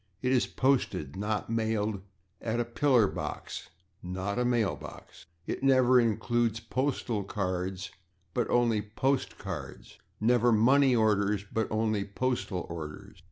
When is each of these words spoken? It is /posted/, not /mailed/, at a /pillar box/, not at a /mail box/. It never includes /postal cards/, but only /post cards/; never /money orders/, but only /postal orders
It 0.23 0.31
is 0.31 0.47
/posted/, 0.47 1.15
not 1.15 1.51
/mailed/, 1.51 2.01
at 2.41 2.59
a 2.59 2.65
/pillar 2.65 3.13
box/, 3.13 3.69
not 4.01 4.39
at 4.39 4.47
a 4.47 4.49
/mail 4.49 4.79
box/. 4.79 5.27
It 5.45 5.61
never 5.61 5.99
includes 5.99 6.59
/postal 6.59 7.27
cards/, 7.27 7.91
but 8.33 8.49
only 8.49 8.81
/post 8.81 9.37
cards/; 9.37 9.99
never 10.19 10.51
/money 10.51 10.99
orders/, 10.99 11.45
but 11.53 11.67
only 11.69 12.03
/postal 12.03 12.67
orders 12.67 13.19